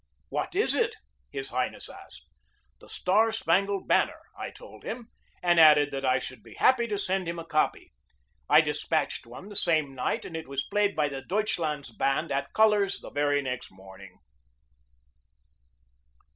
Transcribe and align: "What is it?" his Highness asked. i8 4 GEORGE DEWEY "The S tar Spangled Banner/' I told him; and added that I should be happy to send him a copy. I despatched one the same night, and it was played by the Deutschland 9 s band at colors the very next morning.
"What 0.29 0.55
is 0.55 0.73
it?" 0.73 0.95
his 1.29 1.49
Highness 1.51 1.87
asked. 1.87 2.25
i8 2.25 2.25
4 2.25 2.25
GEORGE 2.25 2.55
DEWEY 2.55 2.79
"The 2.79 2.85
S 2.87 3.03
tar 3.03 3.31
Spangled 3.31 3.87
Banner/' 3.87 4.29
I 4.35 4.49
told 4.49 4.83
him; 4.83 5.09
and 5.43 5.59
added 5.59 5.91
that 5.91 6.03
I 6.03 6.17
should 6.17 6.41
be 6.41 6.55
happy 6.55 6.87
to 6.87 6.97
send 6.97 7.27
him 7.27 7.37
a 7.37 7.45
copy. 7.45 7.93
I 8.49 8.61
despatched 8.61 9.27
one 9.27 9.49
the 9.49 9.55
same 9.55 9.93
night, 9.93 10.25
and 10.25 10.35
it 10.35 10.47
was 10.47 10.63
played 10.65 10.95
by 10.95 11.07
the 11.07 11.21
Deutschland 11.21 11.85
9 11.85 11.85
s 11.85 11.91
band 11.91 12.31
at 12.31 12.51
colors 12.53 12.99
the 12.99 13.11
very 13.11 13.43
next 13.43 13.69
morning. 13.69 14.17